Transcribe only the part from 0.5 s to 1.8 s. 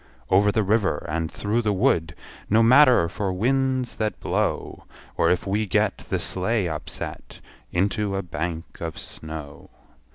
the river, and through the